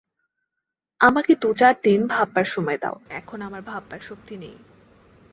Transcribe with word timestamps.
আমাকে 1.01 1.31
দু-চার 1.35 1.75
দিন 1.83 1.99
ভাববার 2.07 2.45
সময় 2.45 2.77
দাও, 2.77 2.95
এখন 3.09 3.39
আমার 3.41 3.61
ভাববার 3.61 3.99
শক্তি 3.99 4.35
নেই। 4.37 4.55